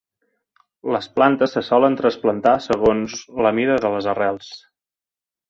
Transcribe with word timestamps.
Les 0.95 1.09
plantes 1.19 1.53
se 1.57 1.63
solen 1.67 1.97
trasplantar 1.99 2.55
segons 2.69 3.15
la 3.49 3.53
mida 3.61 3.77
de 3.85 3.93
les 3.99 4.09
arrels. 4.17 4.51